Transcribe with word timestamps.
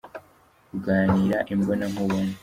kuganira 0.69 1.39
imbonankubone 1.53 2.33